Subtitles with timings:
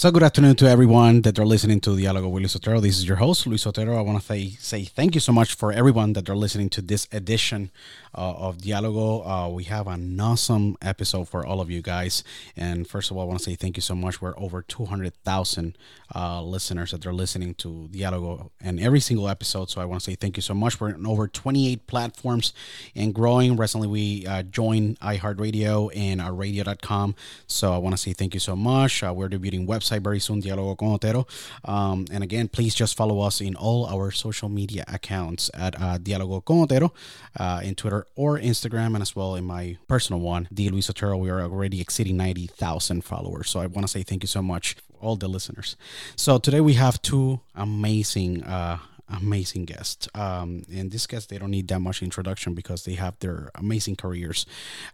[0.00, 2.80] So good afternoon to everyone that are listening to Diálogo with Luis Otero.
[2.80, 3.98] This is your host, Luis Otero.
[3.98, 6.80] I want to say, say thank you so much for everyone that are listening to
[6.80, 7.70] this edition
[8.14, 9.22] of Diálogo.
[9.24, 12.24] Uh, we have an awesome episode for all of you guys.
[12.56, 14.20] And first of all, I want to say thank you so much.
[14.20, 15.76] We're over 200,000
[16.14, 19.70] uh, listeners that are listening to Diálogo and every single episode.
[19.70, 20.80] So I want to say thank you so much.
[20.80, 22.52] We're in over 28 platforms
[22.94, 23.56] and growing.
[23.56, 27.14] Recently, we uh, joined iHeartRadio and uh, radio.com.
[27.46, 29.02] So I want to say thank you so much.
[29.02, 31.26] Uh, we're debuting website very soon, Diálogo con Otero.
[31.64, 35.98] Um, and again, please just follow us in all our social media accounts at uh,
[35.98, 36.92] Diálogo con Otero
[37.38, 40.68] uh, in Twitter or Instagram, and as well in my personal one, D.
[40.68, 41.16] Luis Otero.
[41.16, 43.50] We are already exceeding 90,000 followers.
[43.50, 45.76] So I want to say thank you so much, all the listeners.
[46.16, 48.44] So today we have two amazing.
[48.44, 48.78] Uh,
[49.12, 50.08] amazing guests.
[50.14, 53.96] Um, and these guests, they don't need that much introduction because they have their amazing
[53.96, 54.46] careers.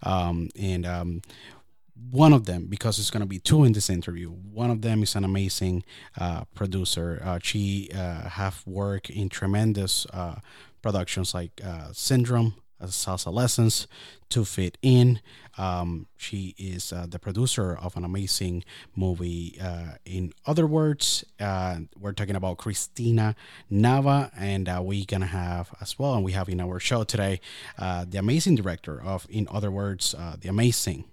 [0.02, 1.20] Um, and um,
[2.10, 5.02] one of them because it's going to be two in this interview one of them
[5.02, 5.82] is an amazing
[6.18, 10.36] uh, producer uh, she uh, have worked in tremendous uh,
[10.82, 11.88] productions like uh,
[12.82, 13.86] salsa lessons
[14.28, 15.20] to fit in
[15.58, 18.62] um, she is uh, the producer of an amazing
[18.94, 19.58] movie
[20.04, 23.34] in other words we're talking about christina
[23.70, 27.40] nava and we're gonna have as well and we have in our show today
[27.78, 31.04] the amazing director of in other words the amazing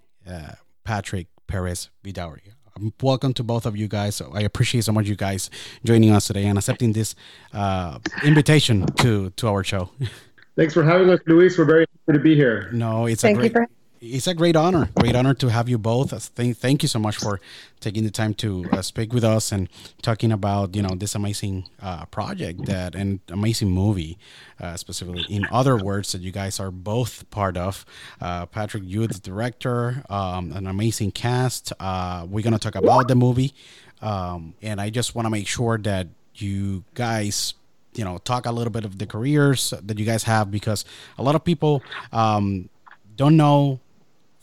[0.83, 2.53] Patrick Perez Vidaurri.
[2.75, 4.21] Um, welcome to both of you guys.
[4.21, 5.49] I appreciate so much you guys
[5.83, 7.15] joining us today and accepting this
[7.53, 9.89] uh, invitation to to our show.
[10.55, 11.57] Thanks for having us, Luis.
[11.57, 12.69] We're very happy to be here.
[12.71, 13.67] No, it's Thank a great
[14.05, 16.11] it's a great honor, great honor to have you both.
[16.11, 17.39] Thank, thank you so much for
[17.79, 19.69] taking the time to uh, speak with us and
[20.01, 24.17] talking about you know this amazing uh, project that and amazing movie,
[24.59, 27.85] uh, specifically in other words that you guys are both part of.
[28.19, 31.71] Uh, Patrick, you the director, um, an amazing cast.
[31.79, 33.53] Uh, we're gonna talk about the movie,
[34.01, 37.53] um, and I just want to make sure that you guys
[37.95, 40.85] you know talk a little bit of the careers that you guys have because
[41.17, 42.69] a lot of people um,
[43.15, 43.79] don't know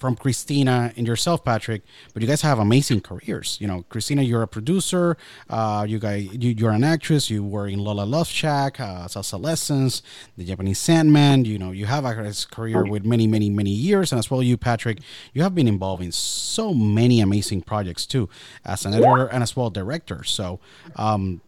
[0.01, 1.83] from Christina and yourself, Patrick.
[2.15, 3.59] But you guys have amazing careers.
[3.61, 5.19] You know, Christina, you're a producer.
[5.49, 7.29] Uh, you guys, you, are an actress.
[7.29, 10.03] You were in Lola Love Shack, uh, Salsa Lessons,
[10.39, 11.45] The Japanese Sandman.
[11.45, 14.11] You know, you have a career with many, many, many years.
[14.11, 15.01] And as well, you, Patrick,
[15.35, 18.31] you have been involved in so many amazing projects too,
[18.65, 20.25] as an editor and as well director.
[20.25, 20.61] So,
[20.97, 21.43] um,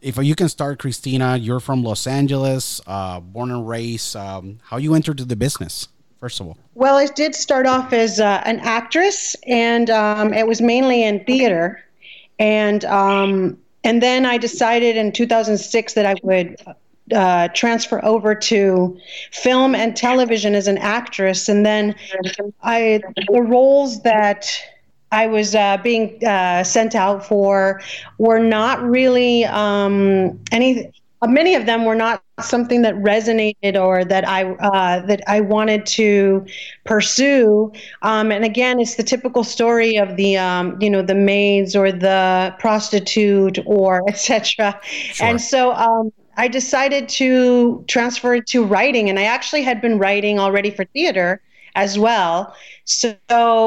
[0.00, 4.16] if you can start, Christina, you're from Los Angeles, uh, born and raised.
[4.16, 5.88] Um, how you entered the business?
[6.20, 6.58] first of all?
[6.74, 11.24] Well, I did start off as uh, an actress, and um, it was mainly in
[11.24, 11.82] theater,
[12.38, 16.56] and um, and then I decided in 2006 that I would
[17.14, 18.98] uh, transfer over to
[19.32, 21.94] film and television as an actress, and then
[22.62, 24.50] I the roles that
[25.10, 27.80] I was uh, being uh, sent out for
[28.18, 30.92] were not really um, any
[31.26, 35.84] many of them were not something that resonated or that I uh, that I wanted
[35.86, 36.46] to
[36.84, 37.72] pursue.
[38.02, 41.90] Um, and again, it's the typical story of the um, you know the maids or
[41.90, 44.78] the prostitute or etc.
[44.84, 45.26] Sure.
[45.26, 50.38] And so um, I decided to transfer to writing, and I actually had been writing
[50.38, 51.40] already for theater
[51.78, 52.52] as well.
[52.84, 53.16] So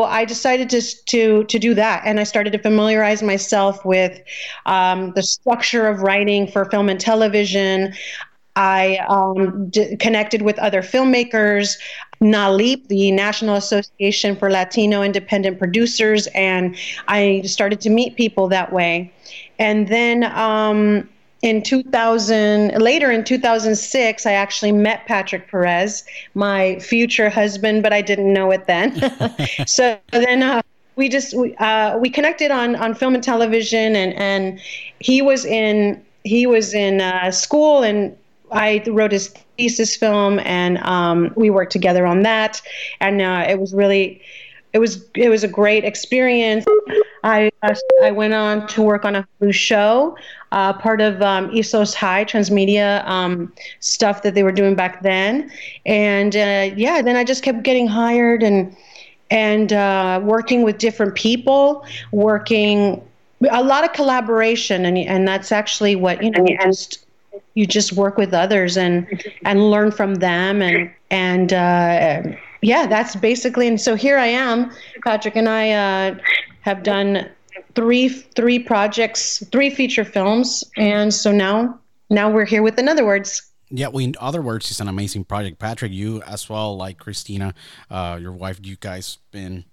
[0.04, 4.20] I decided to to to do that, and I started to familiarize myself with
[4.66, 7.94] um, the structure of writing for film and television.
[8.58, 11.78] I um, d- connected with other filmmakers,
[12.20, 16.76] NALIP, the National Association for Latino Independent Producers, and
[17.08, 19.14] I started to meet people that way.
[19.58, 21.08] And then um,
[21.42, 26.04] in 2000 later in 2006 i actually met patrick perez
[26.34, 28.94] my future husband but i didn't know it then
[29.66, 30.62] so then uh,
[30.96, 34.60] we just we, uh, we connected on on film and television and and
[35.00, 38.16] he was in he was in uh, school and
[38.52, 42.62] I wrote his thesis film and um, we worked together on that
[43.00, 44.22] and uh, it was really
[44.74, 46.66] it was it was a great experience.
[47.24, 47.52] I
[48.02, 50.18] I went on to work on a Hulu show,
[50.52, 55.52] uh, part of um, High Transmedia um, stuff that they were doing back then,
[55.86, 58.76] and uh, yeah, then I just kept getting hired and
[59.30, 63.02] and uh, working with different people, working
[63.52, 66.46] a lot of collaboration, and and that's actually what you know.
[66.48, 67.06] You Just,
[67.54, 69.08] you just work with others and
[69.46, 72.24] and learn from them and and uh,
[72.62, 73.68] yeah, that's basically.
[73.68, 74.72] And so here I am,
[75.04, 76.16] Patrick and I uh,
[76.62, 77.30] have done
[77.76, 81.80] three three projects, three feature films, and so now
[82.10, 83.52] now we're here with In Other Words.
[83.74, 85.58] Yeah, well, in other words, it's an amazing project.
[85.58, 87.54] Patrick, you as well, like Christina,
[87.90, 89.64] uh, your wife, you guys been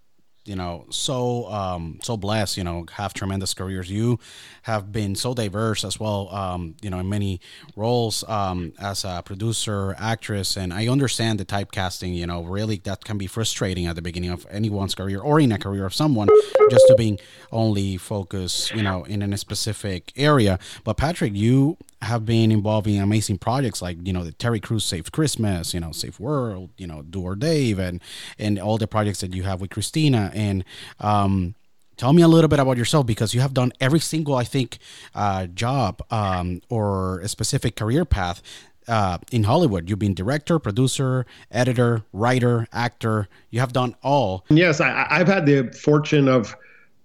[0.49, 3.91] you know so um so blessed you know have tremendous careers.
[3.91, 4.19] You
[4.63, 7.41] have been so diverse as well um you know in many
[7.77, 13.05] roles um as a producer actress and i understand the typecasting you know really that
[13.05, 16.29] can be frustrating at the beginning of anyone's career or in a career of someone
[16.71, 17.19] just to being
[17.53, 20.59] only focused you know in a specific area.
[20.85, 24.85] But patrick you have been involved in amazing projects like you know the Terry Crews
[24.85, 28.01] Safe Christmas, you know Safe World, you know Do or Dave, and
[28.39, 30.31] and all the projects that you have with Christina.
[30.35, 30.65] And
[31.01, 31.55] um,
[31.97, 34.79] tell me a little bit about yourself because you have done every single I think
[35.15, 38.43] uh, job um, or a specific career path.
[38.87, 43.29] Uh, in Hollywood, you've been director, producer, editor, writer, actor.
[43.51, 44.47] You have done all.
[44.49, 46.57] Yes, I, I've had the fortune of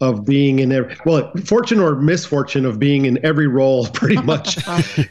[0.03, 4.57] of being in every well fortune or misfortune of being in every role pretty much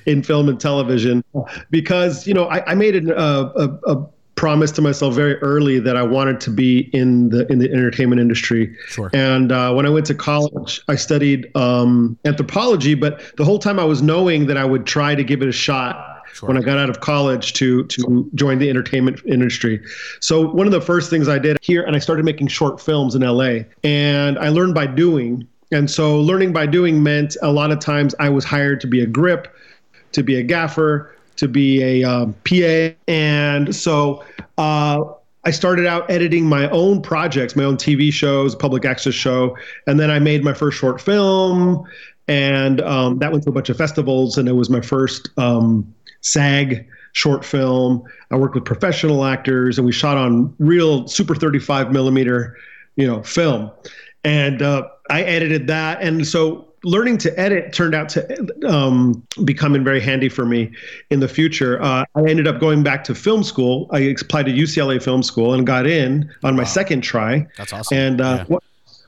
[0.07, 1.25] in film and television
[1.71, 5.97] because you know i, I made a, a, a, promise to myself very early that
[5.97, 9.11] i wanted to be in the in the entertainment industry sure.
[9.13, 13.79] and uh, when i went to college i studied um, anthropology but the whole time
[13.79, 16.49] i was knowing that i would try to give it a shot sure.
[16.49, 19.83] when I got out of college to to join the entertainment industry.
[20.21, 23.15] So one of the first things I did here, and I started making short films
[23.15, 25.47] in LA, and I learned by doing.
[25.71, 29.01] And so learning by doing meant a lot of times I was hired to be
[29.01, 29.55] a grip,
[30.13, 34.25] to be a gaffer, to be a um, PA, and so.
[34.59, 35.05] Uh,
[35.45, 39.57] I started out editing my own projects, my own TV shows, public access show,
[39.89, 41.85] and then I made my first short film,
[42.29, 45.93] and um, that went to a bunch of festivals, and it was my first um,
[46.21, 48.03] SAG short film.
[48.31, 52.57] I worked with professional actors, and we shot on real super 35 millimeter,
[52.97, 53.71] you know, film.
[54.25, 59.85] And uh, I edited that, and so learning to edit turned out to um, becoming
[59.85, 60.73] very handy for me
[61.11, 61.81] in the future.
[61.81, 63.89] Uh, I ended up going back to film school.
[63.93, 66.69] I applied to UCLA Film School and got in on my wow.
[66.69, 67.47] second try.
[67.57, 67.97] That's awesome.
[67.97, 68.59] And uh, yeah.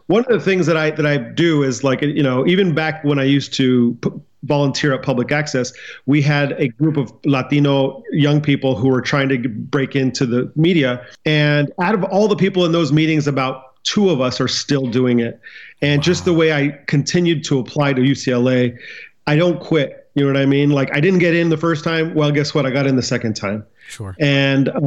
[0.07, 3.03] One of the things that I that I do is like you know even back
[3.05, 3.99] when I used to
[4.45, 5.73] volunteer at public access,
[6.07, 10.53] we had a group of Latino young people who were trying to break into the
[10.55, 11.05] media.
[11.25, 14.87] And out of all the people in those meetings, about two of us are still
[14.87, 15.41] doing it.
[15.83, 16.03] And wow.
[16.03, 18.79] just the way I continued to apply to UCLA,
[19.27, 20.11] I don't quit.
[20.15, 20.71] You know what I mean?
[20.71, 22.15] Like I didn't get in the first time.
[22.15, 22.67] Well, guess what?
[22.67, 23.67] I got in the second time.
[23.89, 24.15] Sure.
[24.21, 24.81] And uh,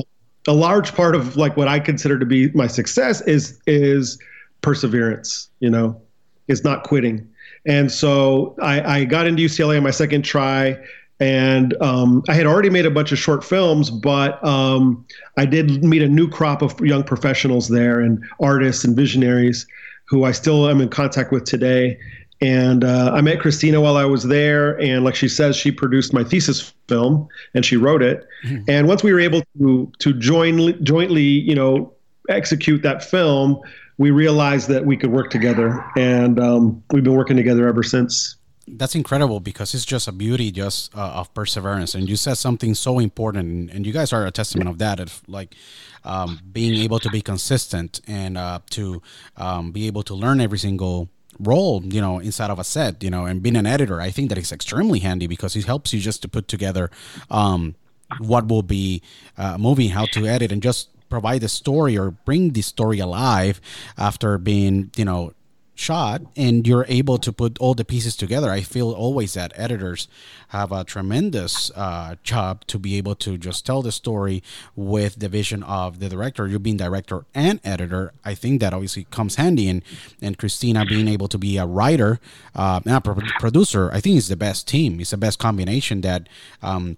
[0.48, 4.18] a large part of like what I consider to be my success is is
[4.62, 5.50] perseverance.
[5.60, 6.02] You know,
[6.48, 7.28] is not quitting
[7.68, 10.78] and so I, I got into UCLA on my second try,
[11.20, 15.06] and um, I had already made a bunch of short films, but um,
[15.38, 19.68] I did meet a new crop of young professionals there and artists and visionaries
[20.06, 22.00] who I still am in contact with today.
[22.40, 26.14] And uh, I met Christina while I was there, and like she says, she produced
[26.14, 28.26] my thesis film and she wrote it.
[28.46, 28.64] Mm-hmm.
[28.70, 31.92] And once we were able to to join jointly, you know,
[32.30, 33.60] execute that film,
[33.98, 38.36] we realized that we could work together, and um, we've been working together ever since.
[38.68, 42.76] That's incredible because it's just a beauty just uh, of perseverance, and you said something
[42.76, 45.00] so important, and you guys are a testament of that.
[45.00, 45.56] Of like
[46.04, 49.02] um, being able to be consistent and uh, to
[49.38, 53.12] um, be able to learn every single role you know inside of a set you
[53.12, 56.00] know and being an editor i think that is extremely handy because it helps you
[56.00, 56.90] just to put together
[57.30, 57.76] um,
[58.18, 59.04] what will be
[59.38, 63.62] a movie how to edit and just provide the story or bring the story alive
[63.98, 65.34] after being you know
[65.78, 70.08] shot and you're able to put all the pieces together i feel always that editors
[70.48, 74.42] have a tremendous uh, job to be able to just tell the story
[74.76, 76.48] with the vision of the director.
[76.48, 79.84] You being director and editor i think that obviously comes handy and
[80.22, 82.20] and christina being able to be a writer
[82.56, 83.02] uh, and a
[83.40, 85.00] producer i think is the best team.
[85.00, 86.28] It's the best combination that
[86.64, 86.98] um,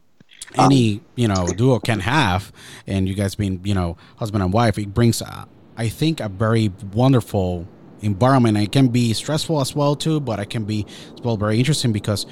[0.58, 2.51] any you know duo can have,
[2.88, 5.46] and you guys being you know husband and wife, it brings uh,
[5.77, 7.68] I think a very wonderful
[8.01, 8.58] environment.
[8.58, 11.91] It can be stressful as well too, but it can be as well very interesting
[11.91, 12.25] because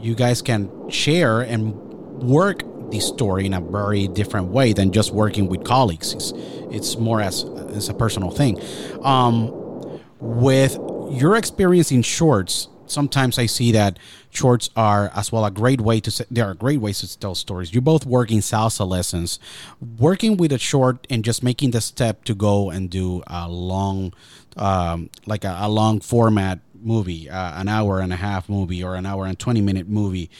[0.00, 1.74] you guys can share and
[2.22, 6.12] work the story in a very different way than just working with colleagues.
[6.12, 6.32] It's,
[6.70, 8.60] it's more as as a personal thing.
[9.02, 9.52] Um,
[10.20, 10.78] with
[11.10, 13.98] your experience in shorts, sometimes I see that
[14.30, 17.74] shorts are as well a great way to there are great ways to tell stories.
[17.74, 19.38] You both work in salsa lessons,
[19.98, 24.12] working with a short and just making the step to go and do a long,
[24.56, 28.94] um, like a, a, long format movie, uh, an hour and a half movie or
[28.94, 30.30] an hour and twenty minute movie.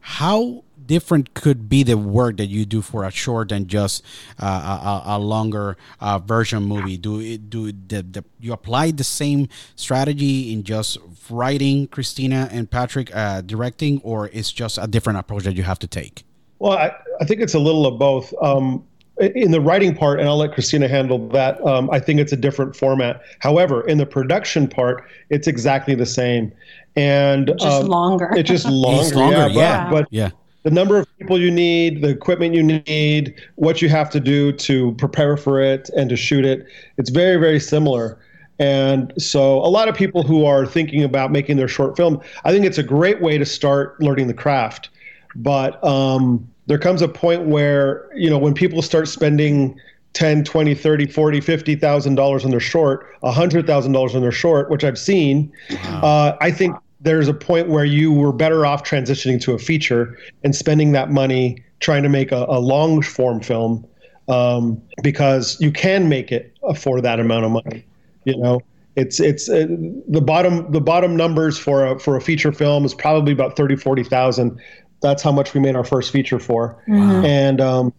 [0.00, 4.04] how different could be the work that you do for a short than just
[4.40, 6.96] uh, a, a, longer uh, version movie?
[6.96, 10.98] Do it, do the, the, you apply the same strategy in just
[11.30, 15.78] writing, Christina and Patrick uh, directing, or is just a different approach that you have
[15.80, 16.24] to take?
[16.58, 18.32] Well, I, I think it's a little of both.
[18.42, 18.84] Um,
[19.18, 21.64] in the writing part, and I'll let Christina handle that.
[21.66, 23.22] Um, I think it's a different format.
[23.40, 26.50] However, in the production part, it's exactly the same,
[26.96, 28.30] and just um, longer.
[28.34, 29.02] It's just longer.
[29.06, 29.48] It's longer, yeah.
[29.48, 29.90] yeah.
[29.90, 30.30] But, but yeah
[30.62, 34.52] the number of people you need, the equipment you need, what you have to do
[34.52, 36.66] to prepare for it and to shoot it.
[36.98, 38.18] It's very, very similar.
[38.58, 42.52] And so, a lot of people who are thinking about making their short film, I
[42.52, 44.90] think it's a great way to start learning the craft.
[45.34, 49.78] But um, there comes a point where, you know, when people start spending
[50.12, 54.98] 10, 20, 30, 40, 50,000 dollars on their short, $100,000 on their short, which I've
[54.98, 56.00] seen, wow.
[56.02, 60.18] uh, I think there's a point where you were better off transitioning to a feature
[60.44, 63.86] and spending that money trying to make a, a long form film
[64.28, 67.84] um, because you can make it for that amount of money.
[68.24, 68.60] You know,
[68.94, 69.66] it's it's uh,
[70.08, 73.76] the bottom the bottom numbers for a for a feature film is probably about 30
[73.76, 74.58] 40,000.
[75.00, 76.80] That's how much we made our first feature for.
[76.86, 77.24] Mm-hmm.
[77.24, 77.92] And um,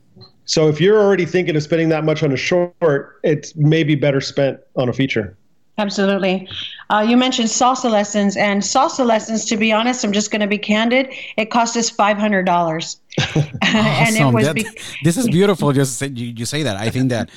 [0.45, 4.21] so if you're already thinking of spending that much on a short, it's maybe better
[4.21, 5.37] spent on a feature.
[5.77, 6.47] Absolutely.
[6.89, 10.47] Uh, you mentioned salsa lessons, and salsa lessons, to be honest, I'm just going to
[10.47, 12.47] be candid, it cost us $500.
[12.47, 13.43] awesome.
[13.61, 14.67] and it was be-
[15.03, 15.71] this is beautiful.
[15.71, 16.77] Just say, you, you say that.
[16.77, 17.31] I think that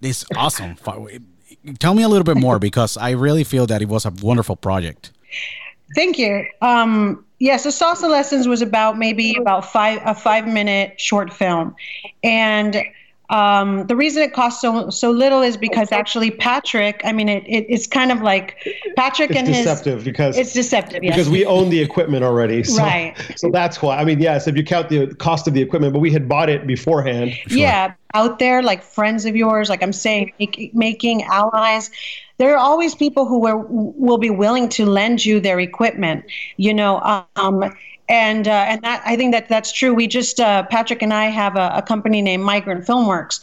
[0.00, 0.76] it's awesome.
[1.80, 4.56] Tell me a little bit more because I really feel that it was a wonderful
[4.56, 5.10] project.
[5.94, 6.46] Thank you.
[6.60, 11.74] Um, yes, the salsa lessons was about maybe about five a five minute short film,
[12.22, 12.82] and
[13.32, 17.42] um, the reason it costs so so little is because actually Patrick, I mean, it,
[17.46, 18.58] it it's kind of like
[18.94, 20.04] Patrick it's and deceptive his.
[20.04, 21.02] because it's deceptive.
[21.02, 21.16] Yes.
[21.16, 22.62] Because we own the equipment already.
[22.62, 23.14] So, right.
[23.36, 23.96] So that's why.
[23.96, 26.50] I mean, yes, if you count the cost of the equipment, but we had bought
[26.50, 27.32] it beforehand.
[27.46, 27.58] Sure.
[27.58, 31.90] Yeah, out there, like friends of yours, like I'm saying, make, making allies
[32.38, 36.24] there are always people who are, will be willing to lend you their equipment
[36.56, 37.00] you know
[37.36, 37.72] um,
[38.12, 39.94] and uh, and that I think that that's true.
[39.94, 43.40] We just uh, Patrick and I have a, a, company named Migrant Filmworks,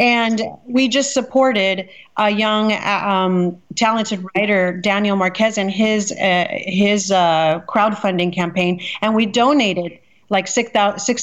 [0.00, 6.48] and we just supported a young, uh, um, talented writer Daniel Marquez and his uh,
[6.50, 9.96] his uh, crowdfunding campaign, and we donated
[10.30, 10.72] like six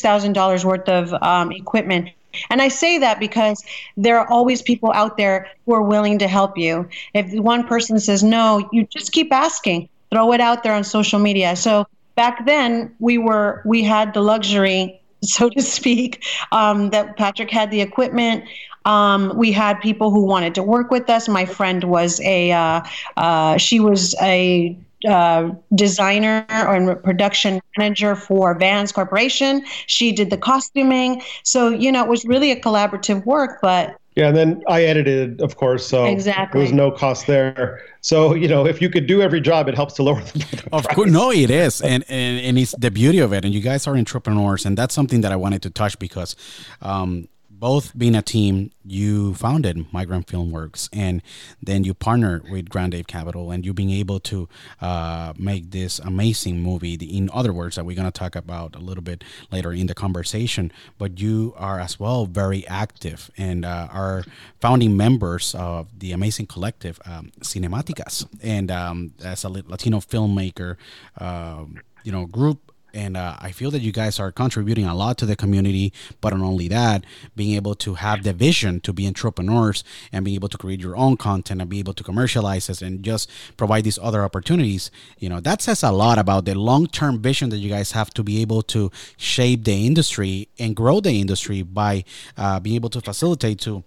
[0.02, 2.10] thousand dollars worth of um, equipment.
[2.50, 3.62] And I say that because
[3.98, 6.88] there are always people out there who are willing to help you.
[7.14, 9.90] If one person says no, you just keep asking.
[10.12, 11.56] Throw it out there on social media.
[11.56, 17.52] So back then we were we had the luxury so to speak um, that patrick
[17.52, 18.44] had the equipment
[18.86, 22.82] um, we had people who wanted to work with us my friend was a uh,
[23.18, 29.64] uh, she was a uh, designer or production manager for Vans Corporation.
[29.86, 31.22] She did the costuming.
[31.44, 35.42] So, you know, it was really a collaborative work, but yeah, and then I edited,
[35.42, 36.60] of course, so exactly.
[36.60, 37.82] there was no cost there.
[38.00, 40.70] So you know, if you could do every job, it helps to lower the, the
[40.72, 43.44] Of course, no, it is, and, and and it's the beauty of it.
[43.44, 46.36] And you guys are entrepreneurs, and that's something that I wanted to touch because
[46.82, 47.28] um,
[47.60, 51.22] both being a team, you founded Migrant Filmworks, and
[51.62, 54.48] then you partnered with Grand Ave Capital, and you being able to
[54.82, 56.94] uh, make this amazing movie.
[56.96, 59.96] In other words, that we're going to talk about a little bit later in the
[59.96, 60.72] conversation.
[60.98, 64.24] But you are as well very active and uh, are
[64.60, 70.78] founding members of the amazing collective um, Cinematicas, and um, as a Latino filmmaker,
[71.20, 75.18] um, you know, group and uh, I feel that you guys are contributing a lot
[75.20, 75.94] to the community.
[76.22, 77.04] But not only that,
[77.36, 80.96] being able to have the vision to be entrepreneurs and being able to create your
[80.96, 85.30] own content and be able to commercialize it and just provide these other opportunities, you
[85.30, 88.24] know, that says a lot about the long term vision that you guys have to
[88.24, 92.04] be able to shape the industry and grow the industry by
[92.38, 93.84] uh, being able to facilitate to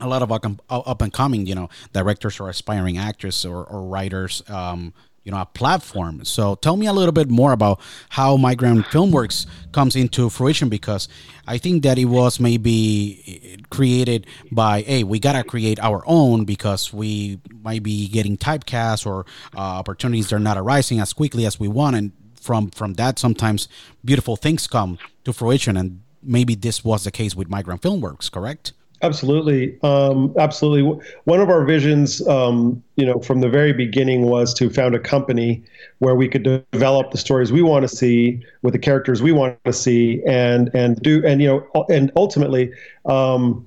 [0.00, 4.42] a lot of up and coming, you know, directors or aspiring actors or, or writers,
[4.48, 4.92] um,
[5.28, 6.24] you know a platform.
[6.24, 11.06] So tell me a little bit more about how migrant filmworks comes into fruition because
[11.46, 16.94] i think that it was maybe created by hey we gotta create our own because
[16.94, 21.68] we might be getting typecast or uh, opportunities are not arising as quickly as we
[21.68, 21.94] want.
[21.94, 23.68] And from from that sometimes
[24.02, 25.76] beautiful things come to fruition.
[25.76, 30.82] And maybe this was the case with migrant filmworks correct Absolutely, um, absolutely.
[31.24, 34.98] One of our visions, um, you know, from the very beginning was to found a
[34.98, 35.62] company
[36.00, 39.30] where we could de- develop the stories we want to see with the characters we
[39.30, 42.72] want to see, and and do and you know and ultimately,
[43.06, 43.64] um,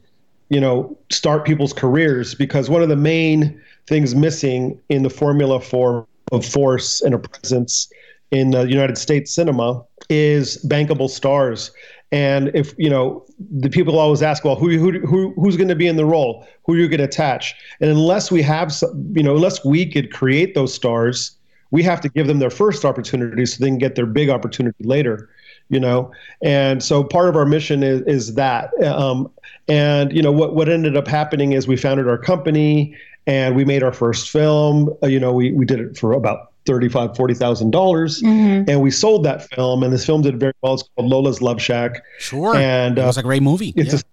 [0.50, 3.58] you know, start people's careers because one of the main
[3.88, 7.90] things missing in the formula for of force and a presence
[8.32, 11.72] in the United States cinema is bankable stars.
[12.12, 15.76] And if you know, the people always ask, well, who who, who who's going to
[15.76, 16.46] be in the role?
[16.66, 17.56] Who are you going to attach?
[17.80, 21.32] And unless we have, some, you know, unless we could create those stars,
[21.72, 24.84] we have to give them their first opportunity so they can get their big opportunity
[24.84, 25.30] later.
[25.70, 28.72] You know, and so part of our mission is is that.
[28.84, 29.32] Um,
[29.70, 32.94] and you know what what ended up happening is we founded our company
[33.26, 34.90] and we made our first film.
[35.02, 38.70] Uh, you know, we we did it for about thirty-five, forty thousand dollars, mm-hmm.
[38.70, 39.84] and we sold that film.
[39.84, 40.76] And this film did very well.
[40.76, 42.04] It's called Lola's Love Shack.
[42.20, 43.74] Sure, and uh, it was a great movie.
[43.76, 44.00] It's yeah.
[44.00, 44.04] a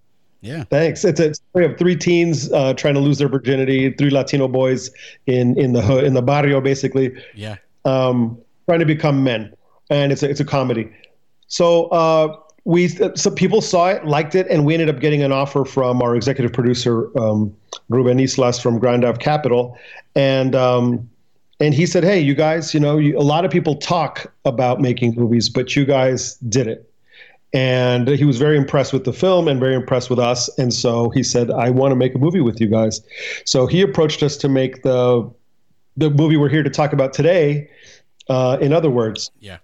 [0.40, 0.64] yeah.
[0.64, 1.04] Thanks.
[1.04, 4.90] It's a story of three teens uh, trying to lose their virginity, three Latino boys
[5.26, 7.12] in in the hood, in the barrio, basically.
[7.34, 7.56] Yeah.
[7.84, 9.52] Um, trying to become men,
[9.90, 10.90] and it's a, it's a comedy.
[11.48, 15.32] So uh, we so people saw it, liked it, and we ended up getting an
[15.32, 17.56] offer from our executive producer um,
[17.88, 19.76] Ruben Islas from Grand Ave Capital,
[20.14, 21.08] and um,
[21.60, 24.80] and he said, "Hey, you guys, you know, you, a lot of people talk about
[24.80, 26.84] making movies, but you guys did it."
[27.54, 30.50] And he was very impressed with the film and very impressed with us.
[30.58, 33.00] And so he said, "I want to make a movie with you guys."
[33.44, 35.30] So he approached us to make the
[35.96, 37.68] the movie we're here to talk about today.
[38.28, 39.58] Uh, in other words, yeah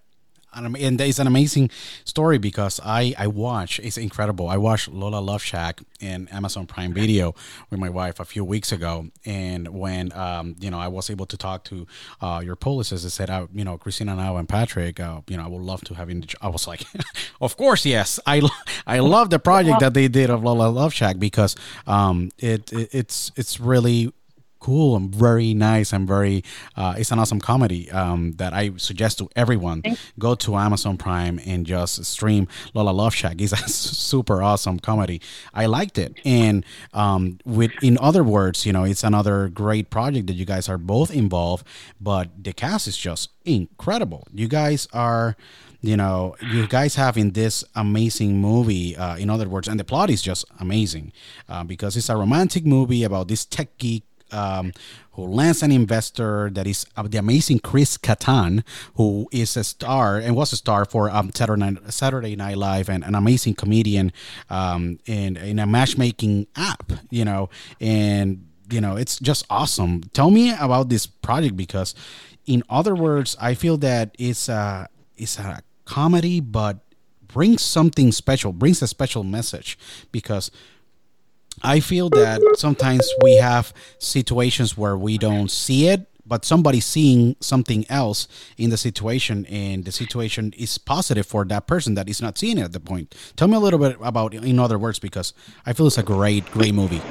[0.54, 1.70] and it's an amazing
[2.04, 4.49] story because I I watch it's incredible.
[4.49, 7.34] I watched Lola Love Shack in Amazon Prime Video
[7.70, 11.26] with my wife a few weeks ago, and when um you know I was able
[11.26, 11.87] to talk to
[12.20, 15.44] uh, your publicist, I said, uh, you know Christina now and Patrick, uh, you know
[15.44, 16.25] I would love to have in.
[16.40, 16.84] I was like,
[17.40, 18.42] of course yes, I
[18.87, 21.56] I love the project that they did of Lola Love Shack because
[21.87, 24.12] um it, it it's it's really
[24.64, 24.97] cool.
[24.97, 25.92] And very nice.
[25.92, 26.42] And very
[26.75, 29.83] uh, it's an awesome comedy um, that I suggest to everyone.
[30.18, 33.40] Go to Amazon Prime and just stream Lola Love Shack.
[33.40, 35.21] It's a super awesome comedy.
[35.52, 36.18] I liked it.
[36.25, 40.68] And um, with in other words you know it's another great project that you guys
[40.68, 41.66] are both involved
[42.00, 44.26] but the cast is just incredible.
[44.33, 45.37] You guys are
[45.83, 49.85] you know you guys have in this amazing movie uh, in other words and the
[49.85, 51.12] plot is just amazing
[51.50, 54.73] uh, because it's a romantic movie about this tech geek um,
[55.12, 60.19] who lands an investor that is uh, the amazing Chris Kattan, who is a star
[60.19, 64.13] and was a star for um, Saturday, Night, Live and an amazing comedian
[64.50, 67.49] um, in, in a matchmaking app, you know,
[67.80, 70.02] and, you know, it's just awesome.
[70.13, 71.95] Tell me about this project because,
[72.47, 76.78] in other words, I feel that it's a, it's a comedy, but
[77.28, 79.78] brings something special, brings a special message
[80.13, 80.50] because
[81.62, 87.36] I feel that sometimes we have situations where we don't see it, but somebody's seeing
[87.40, 92.23] something else in the situation, and the situation is positive for that person that is
[92.23, 93.14] not seeing it at the point.
[93.36, 95.34] Tell me a little bit about, in other words, because
[95.67, 97.02] I feel it's a great, great movie.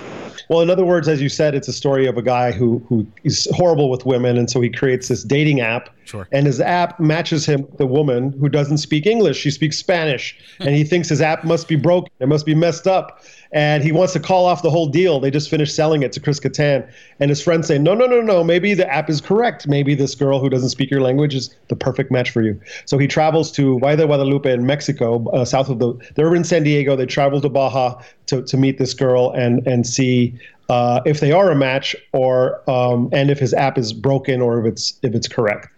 [0.50, 3.08] Well, in other words, as you said, it's a story of a guy who who
[3.24, 5.90] is horrible with women, and so he creates this dating app.
[6.06, 6.28] Sure.
[6.32, 10.38] And his app matches him with a woman who doesn't speak English; she speaks Spanish,
[10.60, 13.22] and he thinks his app must be broken, it must be messed up
[13.54, 15.20] and he wants to call off the whole deal.
[15.20, 16.86] They just finished selling it to Chris Kattan,
[17.20, 18.44] and his friends say, "No, no, no, no.
[18.44, 19.68] Maybe the app is correct.
[19.68, 22.98] Maybe this girl who doesn't speak your language is the perfect match for you." So
[22.98, 25.94] he travels to Valle Guadalupe in Mexico, uh, south of the.
[26.16, 26.96] They're in San Diego.
[26.96, 30.34] They travel to Baja to to meet this girl and and see
[30.70, 34.60] uh, if they are a match or um, and if his app is broken or
[34.60, 35.70] if it's if it's correct.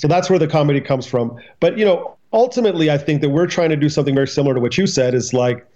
[0.00, 1.36] So that's where the comedy comes from.
[1.60, 4.60] But you know, ultimately, I think that we're trying to do something very similar to
[4.60, 5.14] what you said.
[5.14, 5.66] Is like,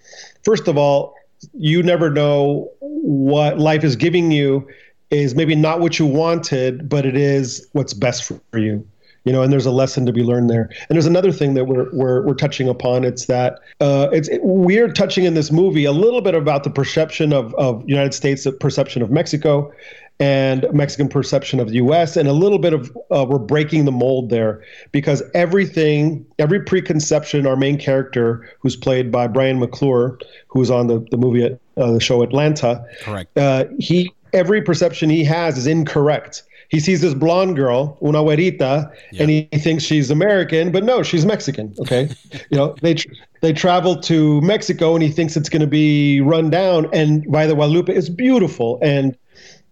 [0.43, 1.15] first of all,
[1.53, 4.67] you never know what life is giving you
[5.09, 8.85] is maybe not what you wanted, but it is what's best for you.
[9.23, 10.69] You know, and there's a lesson to be learned there.
[10.87, 13.03] And there's another thing that we're we're, we're touching upon.
[13.03, 16.69] It's that uh, it's it, we're touching in this movie a little bit about the
[16.69, 19.73] perception of of United States, perception of Mexico,
[20.19, 22.17] and Mexican perception of the U.S.
[22.17, 27.45] and a little bit of uh, we're breaking the mold there because everything, every preconception,
[27.45, 31.99] our main character, who's played by Brian McClure, who's on the the movie uh, the
[31.99, 33.37] show Atlanta, correct.
[33.37, 36.43] Uh, he every perception he has is incorrect.
[36.69, 39.21] He sees this blonde girl, una güerita, yeah.
[39.21, 41.73] and he thinks she's American, but no, she's Mexican.
[41.79, 42.09] Okay,
[42.49, 43.07] you know they tr-
[43.41, 46.89] they travel to Mexico, and he thinks it's going to be run down.
[46.91, 49.15] And Valle de Guadalupe is beautiful, and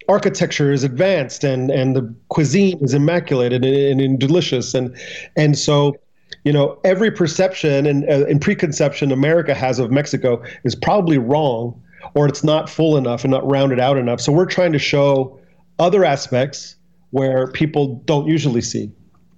[0.07, 4.95] architecture is advanced and and the cuisine is immaculate and, and, and delicious and
[5.35, 5.95] and so
[6.43, 11.81] you know every perception and, uh, and preconception America has of Mexico is probably wrong
[12.13, 14.21] or it's not full enough and not rounded out enough.
[14.21, 15.39] So we're trying to show
[15.79, 16.75] other aspects
[17.09, 18.91] where people don't usually see.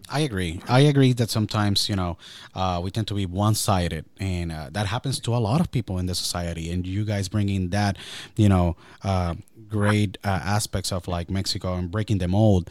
[0.09, 0.61] I agree.
[0.67, 2.17] I agree that sometimes you know
[2.55, 5.99] uh, we tend to be one-sided, and uh, that happens to a lot of people
[5.99, 6.71] in the society.
[6.71, 7.97] And you guys bringing that,
[8.35, 9.35] you know, uh,
[9.67, 12.69] great uh, aspects of like Mexico and breaking the mold.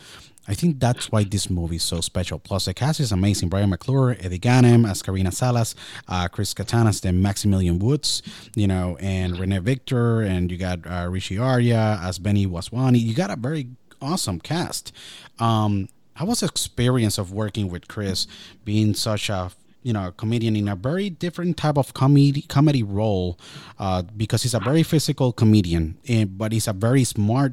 [0.48, 2.38] I think that's why this movie is so special.
[2.38, 3.48] Plus, the cast is amazing.
[3.48, 5.74] Brian McClure, Eddie Ganem as Karina Salas,
[6.06, 8.22] uh, Chris Kattan as the Maximilian Woods,
[8.54, 13.00] you know, and Rene Victor, and you got uh, Rishi Arya as Benny Waswani.
[13.00, 13.66] You got a very
[14.00, 14.92] awesome cast.
[15.40, 18.26] Um, how was the experience of working with Chris,
[18.64, 19.52] being such a
[19.86, 23.38] you know, a comedian in a very different type of comedy comedy role,
[23.78, 27.52] uh, because he's a very physical comedian, and, but he's a very smart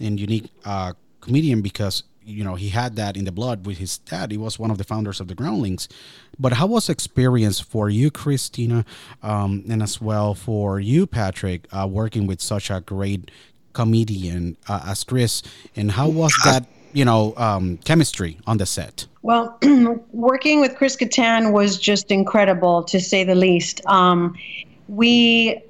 [0.00, 3.98] and unique uh, comedian because you know he had that in the blood with his
[3.98, 4.30] dad.
[4.30, 5.86] He was one of the founders of the Groundlings.
[6.38, 8.86] But how was experience for you, Christina,
[9.22, 13.30] um, and as well for you, Patrick, uh, working with such a great
[13.74, 15.42] comedian uh, as Chris,
[15.76, 16.66] and how was that?
[16.94, 19.06] You know, um, chemistry on the set.
[19.22, 19.58] Well,
[20.12, 23.84] working with Chris Kattan was just incredible, to say the least.
[23.86, 24.36] Um,
[24.88, 25.62] we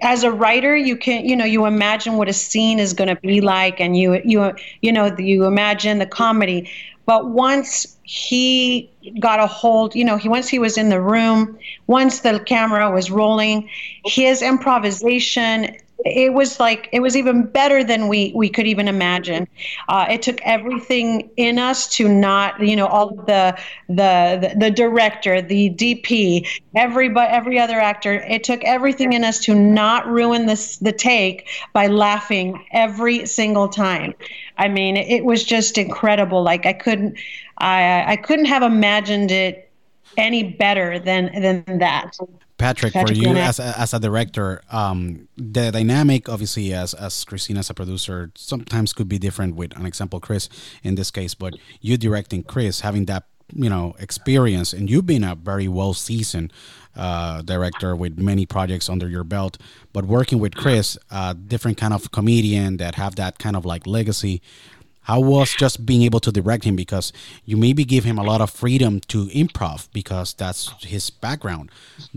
[0.00, 3.20] as a writer you can you know you imagine what a scene is going to
[3.20, 6.68] be like and you you you know you imagine the comedy
[7.04, 11.56] but once he got a hold you know he once he was in the room
[11.86, 13.68] once the camera was rolling
[14.04, 19.46] his improvisation it was like it was even better than we we could even imagine.
[19.88, 23.56] Uh, it took everything in us to not, you know, all the
[23.88, 28.14] the the, the director, the DP, every every other actor.
[28.14, 33.68] It took everything in us to not ruin this the take by laughing every single
[33.68, 34.14] time.
[34.58, 36.42] I mean, it was just incredible.
[36.42, 37.16] Like I couldn't
[37.58, 39.70] I I couldn't have imagined it
[40.16, 42.16] any better than than that.
[42.62, 47.24] Patrick, Patrick for you as a, as a director, um, the dynamic, obviously, as as
[47.24, 50.48] Christina as a producer, sometimes could be different with an example, Chris,
[50.82, 51.34] in this case.
[51.34, 55.94] But you directing Chris, having that you know experience, and you've been a very well
[55.94, 56.52] seasoned
[56.96, 59.58] uh, director with many projects under your belt.
[59.92, 63.86] But working with Chris, a different kind of comedian that have that kind of like
[63.86, 64.42] legacy.
[65.02, 67.12] How was just being able to direct him because
[67.44, 71.70] you maybe give him a lot of freedom to improv because that's his background.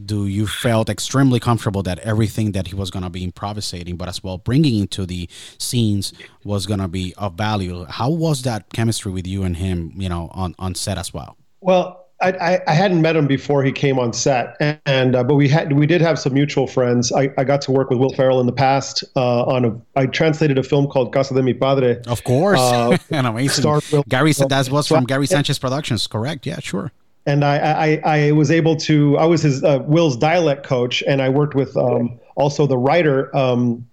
[0.04, 4.08] Do you felt extremely comfortable that everything that he was going to be improvisating, but
[4.08, 7.86] as well bringing into the scenes was going to be of value?
[7.86, 11.38] How was that chemistry with you and him, you know, on on set as well?
[11.62, 15.36] Well, I, I, hadn't met him before he came on set, and, and uh, but
[15.36, 17.12] we had we did have some mutual friends.
[17.12, 20.00] I, I got to work with Will Ferrell in the past uh, on a.
[20.00, 22.02] I translated a film called Casa de mi Padre.
[22.08, 23.64] Of course, uh, an amazing.
[24.08, 26.46] Gary, said that was from Gary Sanchez Productions, correct?
[26.46, 26.92] Yeah, sure.
[27.26, 29.18] And I I, I was able to.
[29.18, 33.36] I was his uh, Will's dialect coach, and I worked with um, also the writer
[33.36, 33.88] um,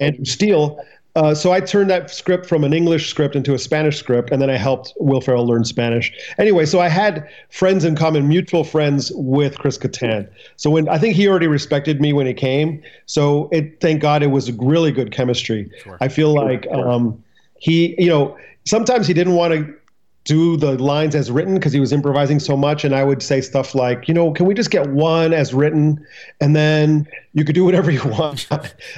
[0.00, 0.80] Andrew Steele
[1.18, 4.40] uh, so I turned that script from an English script into a Spanish script, and
[4.40, 6.12] then I helped Will Ferrell learn Spanish.
[6.38, 10.28] Anyway, so I had friends in common, mutual friends with Chris Kattan.
[10.54, 14.22] So when I think he already respected me when he came, so it thank God
[14.22, 15.68] it was a really good chemistry.
[15.82, 15.98] Sure.
[16.00, 17.20] I feel like um,
[17.58, 19.74] he, you know, sometimes he didn't want to
[20.22, 23.40] do the lines as written because he was improvising so much and i would say
[23.40, 26.04] stuff like you know can we just get one as written
[26.42, 28.46] and then you could do whatever you want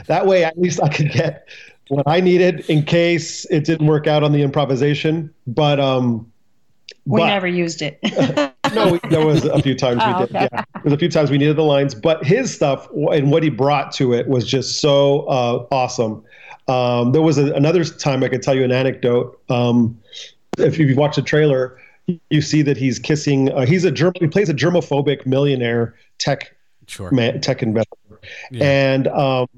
[0.08, 1.46] that way at least i could get
[1.90, 5.32] what I needed in case it didn't work out on the improvisation.
[5.46, 6.30] But um,
[7.04, 7.98] we but, never used it.
[8.74, 10.36] no, there was a few times oh, we did.
[10.36, 10.48] Okay.
[10.52, 13.42] Yeah, there was a few times we needed the lines, but his stuff and what
[13.42, 16.24] he brought to it was just so uh, awesome.
[16.68, 19.40] Um, there was a, another time I could tell you an anecdote.
[19.48, 19.98] Um,
[20.58, 21.78] if you've watched the trailer,
[22.28, 23.50] you see that he's kissing.
[23.50, 24.12] Uh, he's a germ.
[24.16, 26.54] He plays a germophobic millionaire tech
[26.86, 27.10] sure.
[27.10, 28.64] man, tech investor, yeah.
[28.64, 29.48] and um,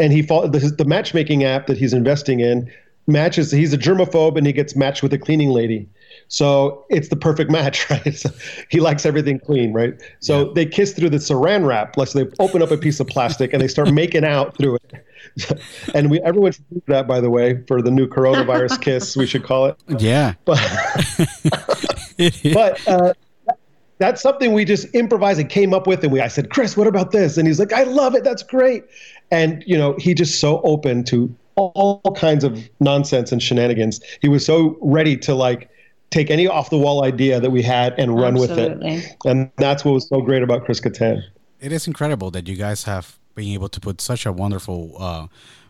[0.00, 2.70] and he fall, the, the matchmaking app that he's investing in
[3.06, 3.50] matches.
[3.50, 5.88] He's a germaphobe, and he gets matched with a cleaning lady.
[6.28, 8.14] So it's the perfect match, right?
[8.14, 8.30] So
[8.70, 9.94] he likes everything clean, right?
[10.20, 10.52] So yeah.
[10.54, 11.96] they kiss through the saran wrap.
[11.96, 14.76] Like so they open up a piece of plastic and they start making out through
[14.76, 15.60] it.
[15.94, 19.16] and we everyone should do that, by the way, for the new coronavirus kiss.
[19.16, 19.76] We should call it.
[19.98, 20.34] Yeah.
[20.44, 20.58] But
[22.52, 23.12] but uh,
[23.98, 26.02] that's something we just improvised and came up with.
[26.02, 27.36] And we I said, Chris, what about this?
[27.36, 28.24] And he's like, I love it.
[28.24, 28.84] That's great
[29.30, 34.00] and you know he just so open to all kinds of nonsense and shenanigans.
[34.20, 35.68] He was so ready to like
[36.10, 38.94] take any off the wall idea that we had and run Absolutely.
[38.94, 39.16] with it.
[39.24, 41.22] And that's what was so great about Chris Kattan.
[41.60, 45.26] It is incredible that you guys have been able to put such a wonderful uh,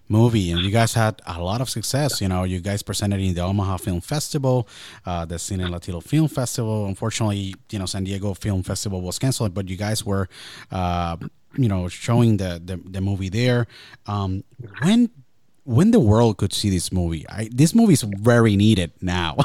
[0.09, 3.33] movie and you guys had a lot of success you know you guys presented in
[3.33, 4.67] the omaha film festival
[5.07, 9.55] uh, the cine latino film festival unfortunately you know san diego film festival was canceled
[9.55, 10.29] but you guys were
[10.73, 11.17] uh,
[11.57, 13.67] you know showing the the, the movie there
[14.07, 14.45] um
[14.83, 15.11] when
[15.65, 19.37] when the world could see this movie I, this movie is very needed now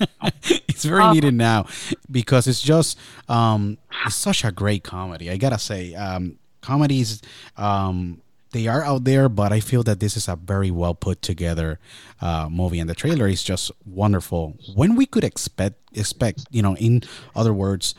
[0.42, 1.66] it's very needed now
[2.10, 7.22] because it's just um it's such a great comedy i gotta say um comedies
[7.56, 8.20] um
[8.54, 11.80] they are out there, but I feel that this is a very well put together
[12.22, 14.54] uh, movie, and the trailer is just wonderful.
[14.76, 17.02] When we could expect expect, you know, in
[17.34, 17.96] other words,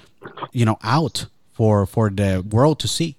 [0.53, 3.17] you know, out for for the world to see.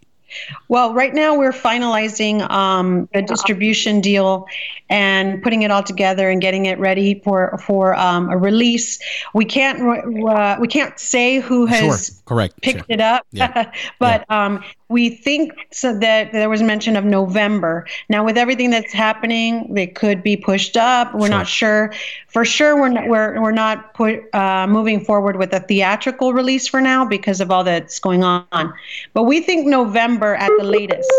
[0.68, 4.46] Well, right now we're finalizing um, a distribution deal
[4.88, 8.98] and putting it all together and getting it ready for for um, a release.
[9.34, 9.80] We can't
[10.28, 12.22] uh, we can't say who has sure.
[12.24, 12.86] correct picked sure.
[12.88, 13.72] it up, Yeah.
[13.98, 17.86] but um, we think so that there was mention of November.
[18.08, 21.12] Now, with everything that's happening, they could be pushed up.
[21.14, 21.92] We're not sure.
[22.28, 26.68] For sure, we're not, we're we're not put uh, moving forward with a theatrical release
[26.68, 28.72] for now because of all that's going on.
[29.12, 31.12] But we think November at the latest.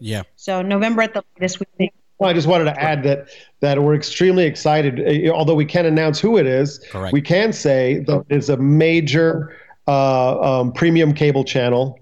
[0.00, 0.22] Yeah.
[0.34, 1.92] So November at the latest, we think.
[2.18, 3.28] Well, I just wanted to add that
[3.60, 5.00] that we're extremely excited.
[5.00, 7.12] Uh, Although we can't announce who it is, Correct.
[7.12, 9.56] we can say that it's a major
[9.86, 11.98] uh, um, premium cable channel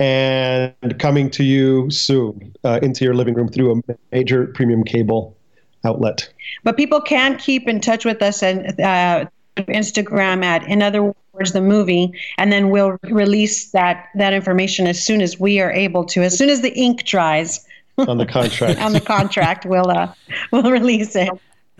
[0.00, 5.36] and coming to you soon uh, into your living room through a major premium cable
[5.84, 6.32] outlet.
[6.64, 11.52] But people can keep in touch with us and uh, Instagram at in other words
[11.52, 16.04] the movie, and then we'll release that that information as soon as we are able
[16.06, 16.22] to.
[16.22, 17.64] As soon as the ink dries
[17.98, 18.80] on the contract.
[18.80, 20.12] on the contract, we'll uh,
[20.50, 21.30] we'll release it.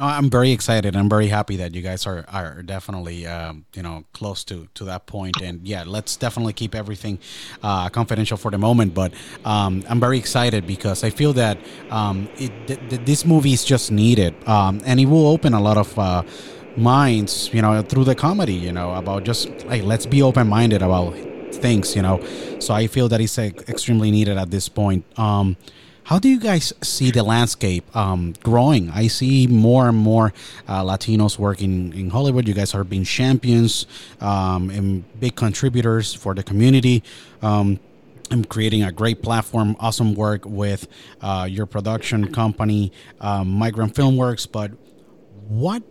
[0.00, 0.96] No, I'm very excited.
[0.96, 4.84] I'm very happy that you guys are are definitely um, you know close to to
[4.86, 5.42] that point.
[5.42, 7.18] And yeah, let's definitely keep everything
[7.62, 8.94] uh, confidential for the moment.
[8.94, 9.12] But
[9.44, 11.58] um, I'm very excited because I feel that
[11.90, 15.60] um, it, th- th- this movie is just needed, um, and it will open a
[15.60, 15.98] lot of.
[15.98, 16.22] Uh,
[16.76, 21.16] minds you know through the comedy you know about just like let's be open-minded about
[21.52, 22.20] things you know
[22.60, 25.56] so i feel that it's uh, extremely needed at this point um
[26.10, 28.90] how do you guys see the landscape um, growing?
[28.90, 30.32] I see more and more
[30.66, 32.48] uh, Latinos working in Hollywood.
[32.48, 33.86] You guys are being champions
[34.20, 37.04] um, and big contributors for the community.
[37.42, 37.78] Um,
[38.32, 40.88] and creating a great platform, awesome work with
[41.20, 44.50] uh, your production company, um, Migrant Filmworks.
[44.50, 44.72] But
[45.46, 45.84] what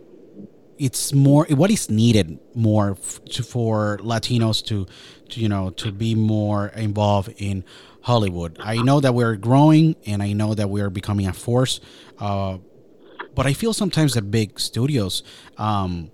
[0.78, 2.96] it's more what is needed more
[3.30, 4.86] to, for Latinos to,
[5.28, 7.64] to you know to be more involved in
[8.02, 8.58] Hollywood.
[8.60, 11.80] I know that we're growing and I know that we are becoming a force,
[12.18, 12.58] uh,
[13.34, 15.22] but I feel sometimes that big studios
[15.58, 16.10] um,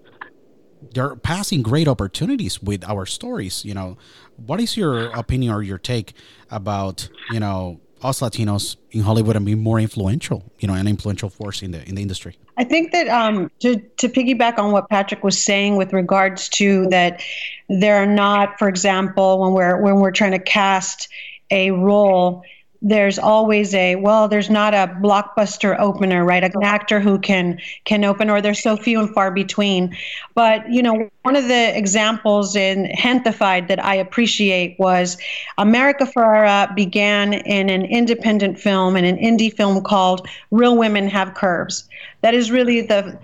[0.95, 3.65] they're passing great opportunities with our stories.
[3.65, 3.97] You know,
[4.37, 6.15] what is your opinion or your take
[6.51, 10.45] about you know us Latinos in Hollywood and being more influential?
[10.59, 12.39] You know, an influential force in the in the industry.
[12.57, 16.87] I think that um, to to piggyback on what Patrick was saying with regards to
[16.89, 17.23] that,
[17.69, 21.09] there are not, for example, when we're when we're trying to cast
[21.51, 22.43] a role,
[22.83, 26.45] there's always a well, there's not a blockbuster opener, right?
[26.45, 29.97] An actor who can can open, or there's so few and far between.
[30.35, 35.17] But you know, one of the examples in Gentefied that I appreciate was
[35.59, 41.35] America Ferrera began in an independent film, in an indie film called Real Women Have
[41.35, 41.89] Curves.
[42.21, 43.19] That is really the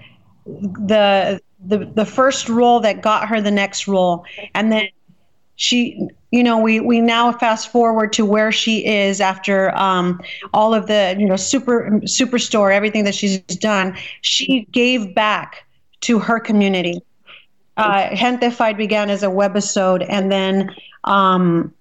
[0.47, 4.89] the the the first role that got her the next role, and then
[5.57, 10.21] she you know we we now fast forward to where she is after um,
[10.53, 13.97] all of the you know super superstore everything that she's done.
[14.23, 15.65] She gave back
[16.01, 17.01] to her community.
[17.77, 21.73] Uh, Gentefied began as a webisode and then um,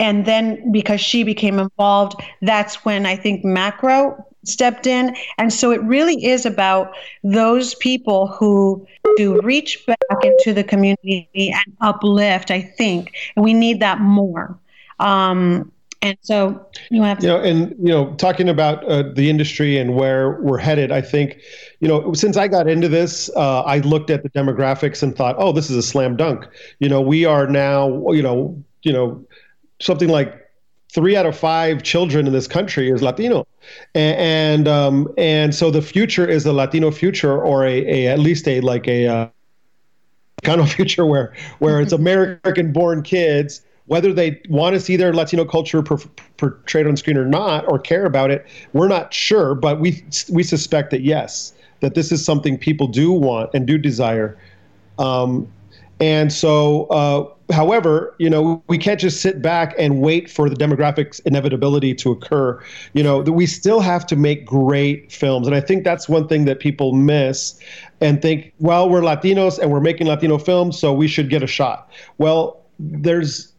[0.00, 5.14] and then because she became involved that's when i think macro stepped in.
[5.36, 11.28] And so it really is about those people who do reach back into the community
[11.34, 13.14] and uplift i think.
[13.36, 14.58] And we need that more.
[15.00, 15.72] Um,
[16.02, 19.96] and so you have you know and you know talking about uh, the industry and
[19.96, 21.40] where we're headed i think
[21.80, 25.34] you know since i got into this uh, i looked at the demographics and thought
[25.38, 26.46] oh this is a slam dunk.
[26.78, 29.24] You know we are now you know you know
[29.80, 30.34] something like
[30.92, 33.46] three out of five children in this country is Latino,
[33.94, 38.18] and and, um, and so the future is a Latino future or a, a at
[38.18, 39.28] least a like a uh,
[40.42, 43.62] kind of future where where it's American born kids.
[43.86, 45.96] Whether they want to see their Latino culture per,
[46.36, 49.54] portrayed on screen or not, or care about it, we're not sure.
[49.54, 53.78] But we we suspect that yes, that this is something people do want and do
[53.78, 54.36] desire.
[54.98, 55.50] Um,
[56.00, 60.54] and so, uh, however, you know, we can't just sit back and wait for the
[60.54, 62.62] demographics inevitability to occur.
[62.92, 66.28] You know, that we still have to make great films, and I think that's one
[66.28, 67.58] thing that people miss
[68.00, 71.48] and think, well, we're Latinos and we're making Latino films, so we should get a
[71.48, 71.90] shot.
[72.18, 73.52] Well, there's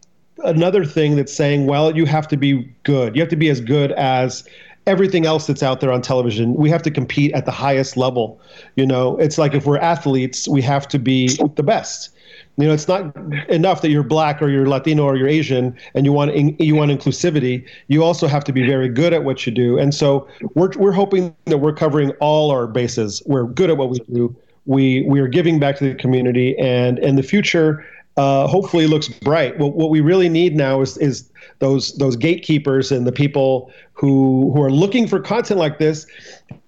[0.44, 3.14] another thing that's saying, well, you have to be good.
[3.14, 4.48] You have to be as good as
[4.86, 6.54] everything else that's out there on television.
[6.54, 8.40] We have to compete at the highest level.
[8.76, 12.10] You know, it's like if we're athletes, we have to be the best
[12.60, 13.16] You know, it's not
[13.48, 16.74] enough that you're black or you're Latino or you're Asian and you want in, you
[16.74, 17.66] want inclusivity.
[17.88, 19.78] You also have to be very good at what you do.
[19.78, 23.22] And so we're we're hoping that we're covering all our bases.
[23.26, 24.36] We're good at what we do.
[24.66, 27.84] We we are giving back to the community, and in the future,
[28.16, 29.58] uh, hopefully looks bright.
[29.58, 34.52] What, what we really need now is is those those gatekeepers and the people who
[34.52, 36.06] who are looking for content like this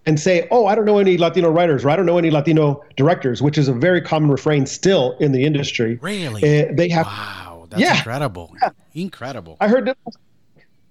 [0.07, 2.83] and say, "Oh, I don't know any Latino writers, or I don't know any Latino
[2.97, 5.99] directors," which is a very common refrain still in the industry.
[6.03, 6.43] Really?
[6.43, 7.07] Uh, they have.
[7.07, 7.97] Wow, that's yeah.
[7.97, 8.55] incredible!
[8.63, 8.71] Yeah.
[8.95, 9.57] Incredible.
[9.61, 9.99] I heard it.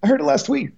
[0.03, 0.71] I heard it last week.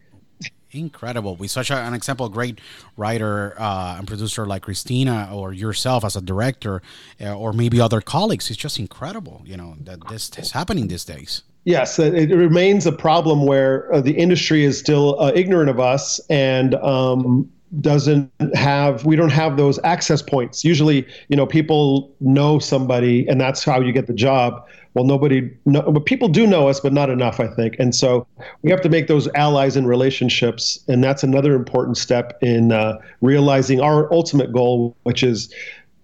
[0.72, 1.36] Incredible.
[1.36, 2.60] With such an example, great
[2.98, 6.82] writer uh, and producer like Christina or yourself as a director,
[7.22, 9.44] uh, or maybe other colleagues, it's just incredible.
[9.46, 11.44] You know that this is happening these days.
[11.66, 16.20] Yes, it, remains a problem where uh, the industry is still uh, ignorant of us
[16.30, 17.50] and um,
[17.82, 20.64] doesn't have we don't have those access points.
[20.64, 24.66] Usually you know people know somebody and that's how you get the job.
[24.94, 27.76] Well nobody know, but people do know us but not enough i think.
[27.80, 28.28] And so
[28.62, 30.80] we have to make those allies and relationships.
[30.88, 35.54] And that's another important step in uh, realizing our ultimate goal which is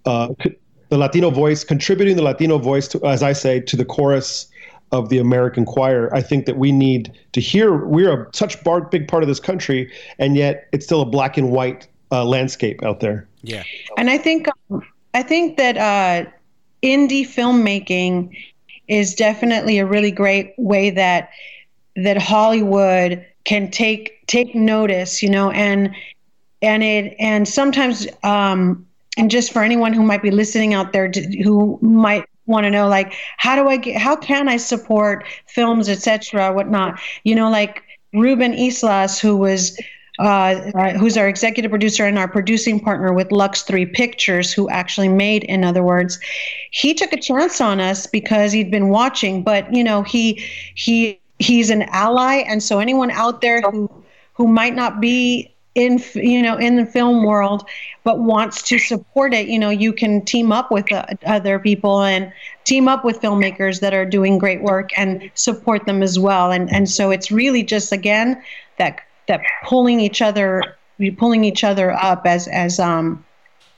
[0.05, 0.33] uh,
[0.89, 4.48] the latino voice contributing the latino voice to as i say to the chorus
[4.91, 6.13] of the American choir.
[6.13, 7.85] I think that we need to hear.
[7.85, 11.37] We're a such bar, big part of this country, and yet it's still a black
[11.37, 13.27] and white uh, landscape out there.
[13.41, 13.63] Yeah,
[13.97, 16.29] and I think um, I think that uh,
[16.83, 18.35] indie filmmaking
[18.87, 21.29] is definitely a really great way that
[21.95, 25.21] that Hollywood can take take notice.
[25.21, 25.93] You know, and
[26.61, 28.85] and it and sometimes um,
[29.17, 32.71] and just for anyone who might be listening out there to, who might want to
[32.71, 37.49] know like how do i get how can i support films etc whatnot you know
[37.49, 37.83] like
[38.13, 39.77] ruben islas who was
[40.19, 40.55] uh,
[40.97, 45.45] who's our executive producer and our producing partner with Lux 3 Pictures, who actually made,
[45.45, 46.19] in other words,
[46.71, 49.43] he took a chance on us because he'd been watching.
[49.43, 53.89] But you know, he he he's an ally, and so anyone out there who
[54.33, 57.67] who might not be in you know in the film world
[58.03, 62.01] but wants to support it you know you can team up with uh, other people
[62.01, 62.31] and
[62.69, 66.51] team up with filmmakers that are doing great work and support them as well.
[66.51, 68.41] And and so it's really just again
[68.77, 70.77] that that pulling each other
[71.17, 73.25] pulling each other up as as um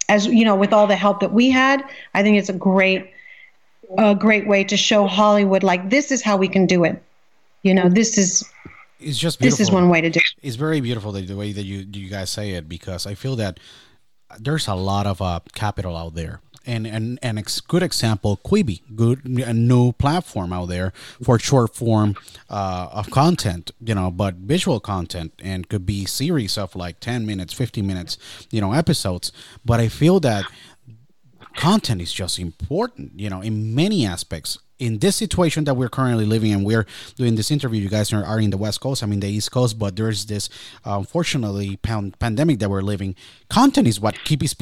[0.10, 1.84] as you know with all the help that we had
[2.16, 3.12] i think it's a great
[3.98, 7.02] a great way to show hollywood like this is how we can do it.
[7.64, 8.44] You know this is
[9.02, 9.58] it's just beautiful.
[9.58, 10.34] this is one way to do it.
[10.42, 13.36] It's very beautiful the, the way that you you guys say it because I feel
[13.38, 13.60] that
[14.40, 16.42] there's a lot of uh, capital out there.
[16.64, 21.76] And and and a good example, Quibi, good a new platform out there for short
[21.76, 22.16] form
[22.52, 27.26] uh, of content, you know, but visual content, and could be series of like ten
[27.26, 28.20] minutes, fifteen minutes,
[28.52, 29.32] you know, episodes.
[29.66, 30.46] But I feel that
[31.56, 36.26] content is just important, you know, in many aspects in this situation that we're currently
[36.26, 37.80] living in, we're doing this interview.
[37.80, 40.26] You guys are, are in the West Coast, I mean the East Coast, but there's
[40.26, 40.50] this
[40.86, 43.16] uh, unfortunately pan- pandemic that we're living.
[43.48, 44.56] Content is what keeps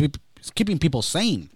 [0.53, 1.49] keeping people sane.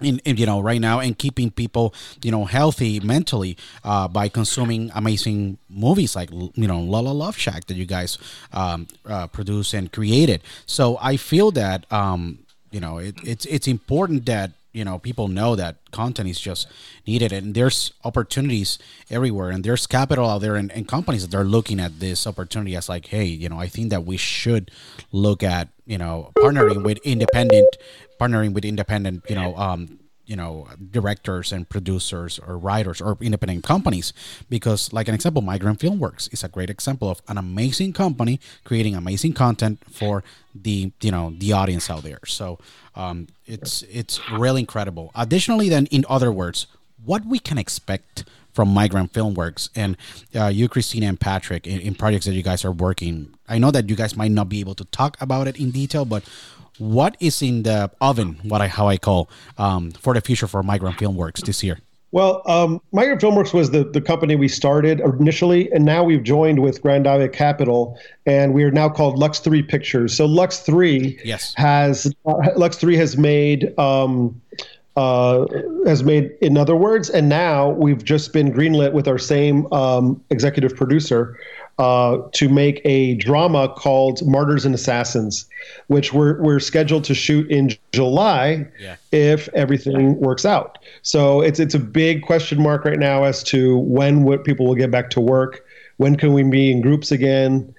[0.00, 1.94] In, in, you know right now and keeping people
[2.24, 7.66] you know healthy mentally uh, by consuming amazing movies like you know Lola's Love Shack
[7.66, 8.18] that you guys
[8.52, 10.42] um, uh, produced and created.
[10.66, 12.40] So I feel that um,
[12.72, 16.66] you know it, it's it's important that you know people know that content is just
[17.06, 18.78] needed and there's opportunities
[19.10, 22.74] everywhere and there's capital out there and, and, companies that are looking at this opportunity
[22.74, 24.70] as like hey you know i think that we should
[25.12, 27.76] look at you know partnering with independent
[28.20, 33.64] partnering with independent you know um you know directors and producers or writers or independent
[33.64, 34.12] companies
[34.48, 38.94] because like an example migrant filmworks is a great example of an amazing company creating
[38.94, 40.22] amazing content for
[40.54, 42.20] the you know the audience out there.
[42.26, 42.58] So
[42.94, 46.66] um, it's it's really incredible additionally then in other words
[47.04, 49.96] what we can expect from migrant filmworks and
[50.34, 53.70] uh, you christina and patrick in, in projects that you guys are working i know
[53.70, 56.22] that you guys might not be able to talk about it in detail but
[56.78, 58.40] what is in the oven?
[58.42, 59.28] What I how I call
[59.58, 61.78] um, for the future for Migrant Filmworks this year?
[62.12, 66.60] Well, um, Migrant Filmworks was the, the company we started initially, and now we've joined
[66.60, 70.14] with Grandavia Capital, and we are now called Lux Three Pictures.
[70.14, 71.54] So Lux Three yes.
[71.56, 74.40] has uh, Lux Three has made um,
[74.96, 75.46] uh,
[75.86, 80.22] has made in other words, and now we've just been greenlit with our same um,
[80.30, 81.38] executive producer
[81.78, 85.46] uh, to make a drama called Martyrs and Assassins,
[85.86, 88.96] which we're, we're scheduled to shoot in July yeah.
[89.10, 90.78] if everything works out.
[91.00, 94.74] So it's it's a big question mark right now as to when what people will
[94.74, 95.64] get back to work.
[95.96, 97.74] When can we be in groups again?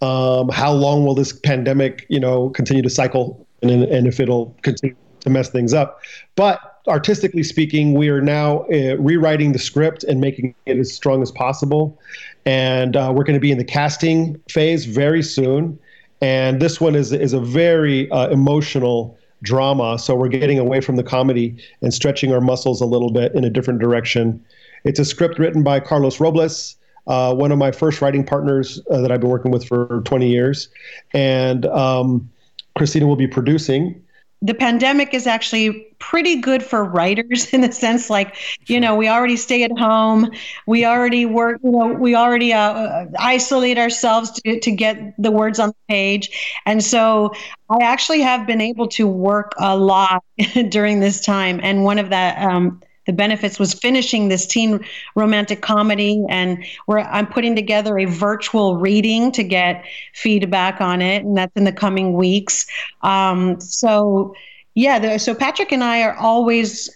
[0.00, 4.56] Um, how long will this pandemic, you know, continue to cycle, and and if it'll
[4.62, 6.00] continue to mess things up?
[6.36, 11.22] But artistically speaking, we are now uh, rewriting the script and making it as strong
[11.22, 11.98] as possible.
[12.46, 15.78] And uh, we're going to be in the casting phase very soon.
[16.20, 19.98] And this one is is a very uh, emotional drama.
[19.98, 23.44] So we're getting away from the comedy and stretching our muscles a little bit in
[23.44, 24.42] a different direction.
[24.84, 29.00] It's a script written by Carlos Robles, uh, one of my first writing partners uh,
[29.00, 30.68] that I've been working with for 20 years.
[31.12, 32.30] And um,
[32.76, 34.02] Christina will be producing
[34.44, 38.36] the pandemic is actually pretty good for writers in the sense like
[38.66, 40.30] you know we already stay at home.
[40.66, 45.30] We already work you know we already uh, uh, isolate ourselves to, to get the
[45.30, 46.58] words on the page.
[46.66, 47.32] And so
[47.70, 50.22] i actually have been able to work a lot
[50.68, 51.58] during this time.
[51.62, 54.84] And one of that um, the benefits was finishing this teen
[55.14, 59.84] romantic comedy and where i'm putting together a virtual reading to get
[60.14, 62.66] feedback on it and that's in the coming weeks.
[63.02, 64.34] Um, so
[64.74, 66.90] yeah so patrick and i are always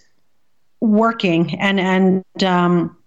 [0.81, 2.97] working and and um,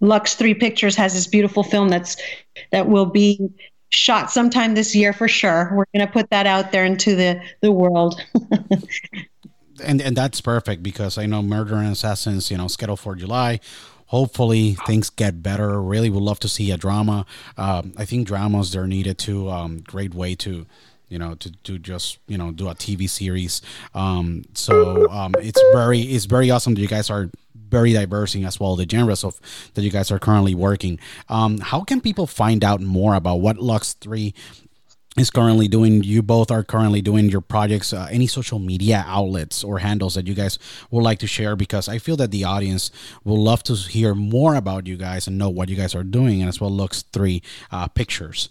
[0.00, 2.16] lux three pictures has this beautiful film that's
[2.72, 3.50] that will be
[3.90, 5.70] shot sometime this year for sure.
[5.74, 8.20] We're going to put that out there into the the world
[9.82, 13.60] and and that's perfect because I know Murder and Assassins, you know, scheduled for July.
[14.06, 15.82] Hopefully things get better.
[15.82, 17.26] Really would love to see a drama.
[17.58, 19.50] Um, I think dramas they're needed too.
[19.50, 20.66] Um, great way to
[21.08, 23.62] you know to, to just you know do a tv series
[23.94, 28.60] um, so um, it's very it's very awesome that you guys are very diversing as
[28.60, 29.40] well the genres of
[29.74, 30.98] that you guys are currently working
[31.28, 34.34] um, how can people find out more about what lux 3
[35.18, 39.64] is currently doing you both are currently doing your projects uh, any social media outlets
[39.64, 40.58] or handles that you guys
[40.90, 42.90] would like to share because i feel that the audience
[43.24, 46.40] will love to hear more about you guys and know what you guys are doing
[46.40, 48.48] and as well lux three uh, pictures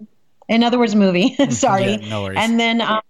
[0.48, 1.36] in other words, movie.
[1.50, 1.94] Sorry.
[1.94, 2.38] Yeah, no worries.
[2.40, 3.02] And then um,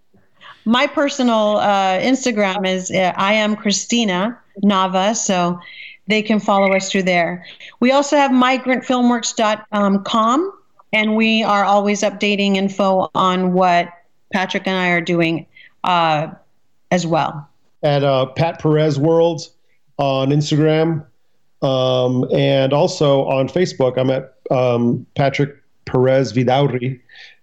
[0.65, 5.15] my personal uh, Instagram is uh, I am Christina Nava.
[5.15, 5.59] So
[6.07, 7.45] they can follow us through there.
[7.79, 10.53] We also have migrantfilmworks.com,
[10.93, 13.89] and we are always updating info on what
[14.33, 15.45] Patrick and I are doing
[15.83, 16.29] uh,
[16.91, 17.47] as well.
[17.83, 19.49] At uh, Pat Perez World
[19.97, 21.05] on Instagram
[21.61, 23.97] um, and also on Facebook.
[23.97, 25.55] I'm at um, Patrick
[25.87, 26.99] Perez Vidaurri,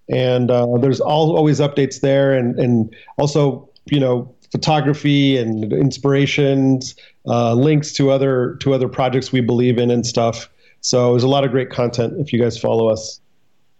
[0.08, 6.94] and uh, there's all, always updates there, and and also you know photography and inspirations,
[7.26, 10.48] uh, links to other to other projects we believe in and stuff.
[10.80, 13.20] So there's a lot of great content if you guys follow us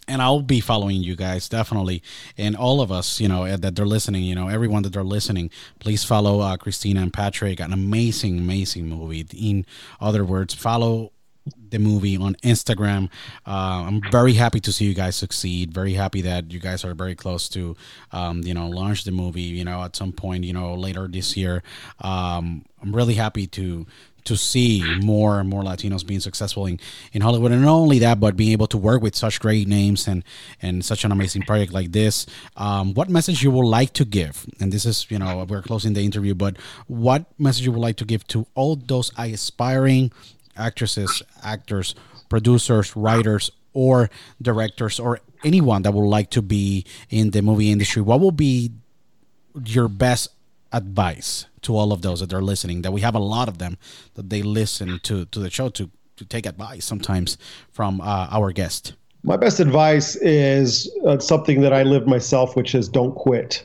[0.06, 2.02] and I'll be following you guys definitely,
[2.36, 5.50] and all of us, you know, that they're listening, you know, everyone that they're listening,
[5.78, 7.60] please follow uh, Christina and Patrick.
[7.60, 9.26] An amazing, amazing movie.
[9.34, 9.64] In
[10.00, 11.12] other words, follow
[11.70, 13.10] the movie on Instagram.
[13.46, 15.72] Uh, I'm very happy to see you guys succeed.
[15.72, 17.76] Very happy that you guys are very close to,
[18.12, 19.42] um, you know, launch the movie.
[19.42, 21.62] You know, at some point, you know, later this year.
[22.00, 23.86] Um, I'm really happy to
[24.24, 26.80] to see more and more Latinos being successful in,
[27.12, 27.52] in Hollywood.
[27.52, 30.24] And not only that, but being able to work with such great names and,
[30.62, 32.26] and such an amazing project like this.
[32.56, 34.46] Um, what message you would like to give?
[34.60, 37.96] And this is, you know, we're closing the interview, but what message you would like
[37.96, 40.10] to give to all those aspiring
[40.56, 41.94] actresses, actors,
[42.28, 48.02] producers, writers, or directors, or anyone that would like to be in the movie industry,
[48.02, 48.72] what will be
[49.64, 50.28] your best
[50.72, 52.82] advice to all of those that are listening?
[52.82, 53.78] That we have a lot of them
[54.14, 57.36] that they listen to to the show to to take advice sometimes
[57.70, 58.94] from uh, our guest.
[59.24, 63.64] My best advice is uh, something that I live myself, which is don't quit.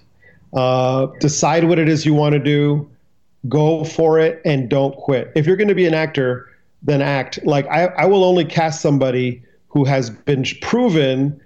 [0.54, 2.90] Uh, decide what it is you want to do,
[3.48, 5.32] go for it, and don't quit.
[5.36, 6.49] If you're going to be an actor,
[6.84, 7.39] then act.
[7.45, 11.39] Like I, I will only cast somebody who has been proven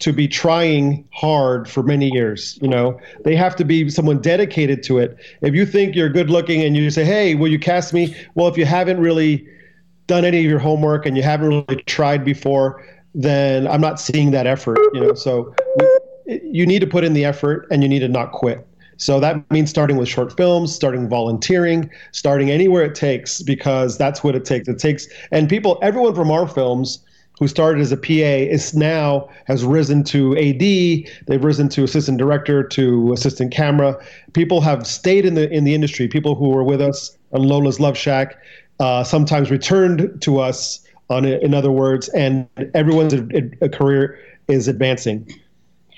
[0.00, 2.58] to be trying hard for many years.
[2.62, 5.16] You know, they have to be someone dedicated to it.
[5.42, 8.48] If you think you're good looking and you say, "Hey, will you cast me?" Well,
[8.48, 9.46] if you haven't really
[10.06, 12.84] done any of your homework and you haven't really tried before,
[13.14, 14.78] then I'm not seeing that effort.
[14.94, 15.54] You know, so
[16.26, 18.66] you need to put in the effort and you need to not quit.
[19.00, 24.22] So that means starting with short films, starting volunteering, starting anywhere it takes, because that's
[24.22, 24.68] what it takes.
[24.68, 27.02] It takes, and people, everyone from our films
[27.38, 30.60] who started as a PA is now has risen to AD.
[31.26, 33.96] They've risen to assistant director, to assistant camera.
[34.34, 36.06] People have stayed in the in the industry.
[36.06, 38.36] People who were with us on Lola's Love Shack
[38.80, 40.86] uh, sometimes returned to us.
[41.08, 43.26] On in other words, and everyone's a,
[43.62, 45.26] a career is advancing.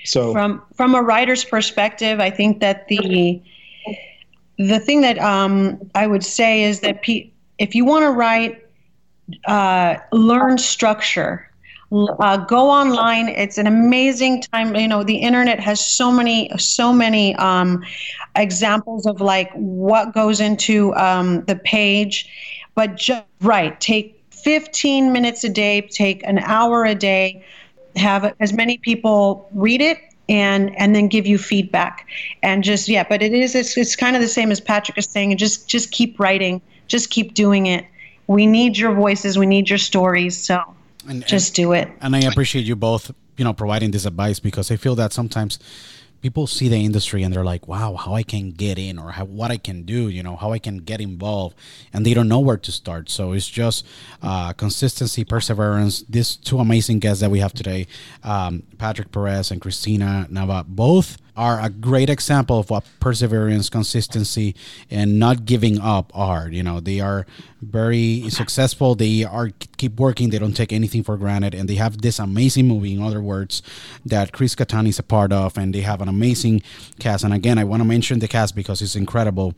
[0.03, 3.41] So from from a writer's perspective, I think that the
[4.57, 8.63] the thing that um, I would say is that pe- if you want to write,
[9.45, 11.49] uh, learn structure.
[12.19, 13.29] Uh, go online.
[13.29, 14.75] It's an amazing time.
[14.75, 17.83] You know, the internet has so many, so many um,
[18.35, 22.27] examples of like what goes into um, the page.
[22.73, 27.45] But just right, take 15 minutes a day, take an hour a day,
[27.95, 32.07] have as many people read it and and then give you feedback.
[32.41, 35.05] And just yeah but it is it's, it's kind of the same as patrick is
[35.05, 37.85] saying just just keep writing just keep doing it.
[38.27, 40.61] We need your voices we need your stories so
[41.07, 41.89] and, just and, do it.
[42.01, 45.59] and i appreciate you both you know providing this advice because i feel that sometimes
[46.23, 49.25] people see the industry and they're like, wow, how I can get in or how,
[49.25, 51.55] what I can do, you know, how I can get involved.
[51.91, 53.09] And they don't know where to start.
[53.09, 53.85] So it's just
[54.21, 56.03] uh, consistency, perseverance.
[56.07, 57.87] These two amazing guests that we have today,
[58.23, 64.55] um, Patrick Perez and Christina Nava, both are a great example of what perseverance, consistency,
[64.89, 66.49] and not giving up are.
[66.49, 67.25] You know, they are
[67.61, 68.95] very successful.
[68.95, 70.29] They are keep working.
[70.29, 72.93] They don't take anything for granted, and they have this amazing movie.
[72.93, 73.61] In other words,
[74.05, 76.61] that Chris Kattan is a part of, and they have an amazing
[76.99, 77.23] cast.
[77.23, 79.55] And again, I want to mention the cast because it's incredible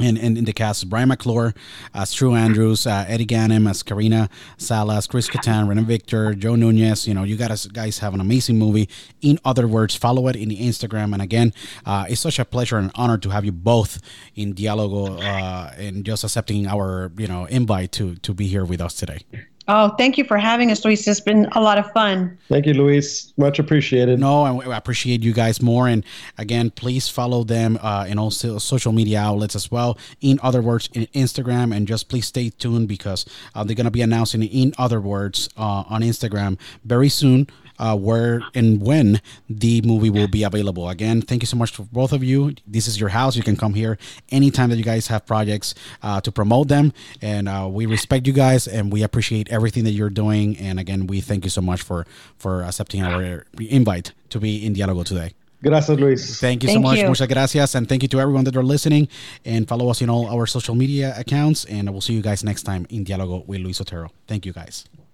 [0.00, 1.54] and, in the cast, Brian McClure
[1.94, 7.06] as True Andrews, uh, Eddie Ganem as Karina Salas, Chris Kattan, Rene Victor, Joe Nunez.
[7.06, 8.88] You know, you guys guys have an amazing movie.
[9.20, 11.12] In other words, follow it in the Instagram.
[11.12, 11.52] And again,
[11.86, 14.00] uh, it's such a pleasure and honor to have you both
[14.34, 18.80] in Dialogo uh, and just accepting our you know invite to to be here with
[18.80, 19.20] us today.
[19.66, 21.08] Oh, thank you for having us, Luis.
[21.08, 22.36] It's been a lot of fun.
[22.48, 23.32] Thank you, Luis.
[23.38, 24.20] Much appreciated.
[24.20, 25.88] No, I appreciate you guys more.
[25.88, 26.04] And
[26.36, 29.96] again, please follow them uh, in all social media outlets as well.
[30.20, 33.90] In other words, in Instagram, and just please stay tuned because uh, they're going to
[33.90, 37.46] be announcing in other words uh, on Instagram very soon
[37.78, 40.88] uh, where and when the movie will be available.
[40.88, 42.54] Again, thank you so much for both of you.
[42.66, 43.36] This is your house.
[43.36, 43.98] You can come here
[44.30, 46.92] anytime that you guys have projects uh, to promote them.
[47.22, 50.56] And uh, we respect you guys and we appreciate everything that you're doing.
[50.58, 52.06] And again, we thank you so much for
[52.36, 55.34] for accepting our invite to be in Dialogo today.
[55.64, 56.40] Gracias, Luis.
[56.40, 56.98] Thank you thank so much.
[56.98, 57.08] You.
[57.08, 57.74] Muchas gracias.
[57.74, 59.08] And thank you to everyone that are listening.
[59.46, 61.64] And follow us in all our social media accounts.
[61.64, 64.10] And we'll see you guys next time in Dialogo with Luis Otero.
[64.26, 64.84] Thank you, guys.